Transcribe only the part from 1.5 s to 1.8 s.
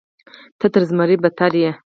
یې.